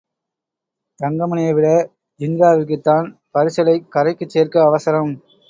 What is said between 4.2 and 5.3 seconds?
சேர்க்க அவசரம்.